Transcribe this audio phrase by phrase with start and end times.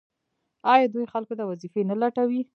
[0.73, 2.41] آیا دوی خلکو ته وظیفې نه لټوي؟